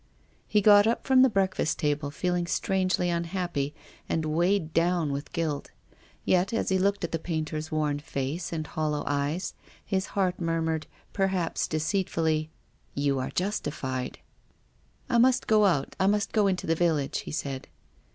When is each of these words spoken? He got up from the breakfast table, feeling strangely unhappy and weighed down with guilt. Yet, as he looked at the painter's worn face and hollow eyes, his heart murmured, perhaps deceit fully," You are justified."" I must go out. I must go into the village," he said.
He 0.47 0.61
got 0.61 0.87
up 0.87 1.05
from 1.05 1.21
the 1.21 1.29
breakfast 1.29 1.77
table, 1.77 2.09
feeling 2.09 2.47
strangely 2.47 3.11
unhappy 3.11 3.75
and 4.09 4.25
weighed 4.25 4.73
down 4.73 5.11
with 5.11 5.31
guilt. 5.31 5.69
Yet, 6.25 6.53
as 6.53 6.69
he 6.69 6.79
looked 6.79 7.03
at 7.03 7.11
the 7.11 7.19
painter's 7.19 7.71
worn 7.71 7.99
face 7.99 8.51
and 8.51 8.65
hollow 8.65 9.03
eyes, 9.05 9.53
his 9.85 10.07
heart 10.17 10.39
murmured, 10.41 10.87
perhaps 11.13 11.67
deceit 11.67 12.09
fully," 12.09 12.49
You 13.05 13.19
are 13.19 13.29
justified."" 13.29 14.17
I 15.07 15.19
must 15.19 15.45
go 15.45 15.65
out. 15.65 15.95
I 15.99 16.07
must 16.07 16.31
go 16.31 16.47
into 16.47 16.65
the 16.65 16.73
village," 16.73 17.19
he 17.19 17.31
said. 17.31 17.67